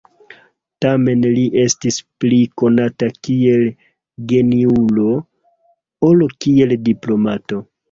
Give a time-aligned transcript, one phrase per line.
[0.85, 3.67] Tamen li estis pli konata kiel
[4.33, 5.07] geniulo
[6.11, 7.65] ol kiel diplomato.